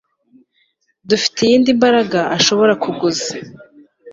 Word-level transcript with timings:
Dufite 1.09 1.37
iyindi 1.41 1.69
Mbaraga 1.77 2.21
ashobora 2.37 2.73
kuguza 2.83 3.31